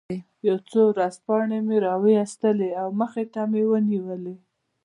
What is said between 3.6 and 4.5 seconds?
ونیولې.